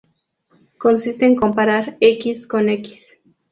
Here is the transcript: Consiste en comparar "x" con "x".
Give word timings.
Consiste 0.79 1.27
en 1.27 1.35
comparar 1.35 1.97
"x" 1.99 2.47
con 2.47 2.69
"x". 2.69 3.19